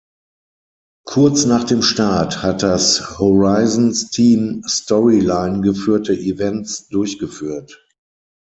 Kurz 1.05 1.45
nach 1.45 1.63
dem 1.63 1.83
Start 1.83 2.41
hat 2.41 2.63
das 2.63 3.19
"Horizons" 3.19 4.09
Team 4.09 4.63
Storyline 4.67 5.61
geführte 5.61 6.13
Events 6.13 6.87
durchgeführt. 6.87 7.79